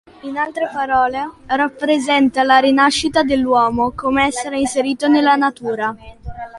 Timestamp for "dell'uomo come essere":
3.21-4.57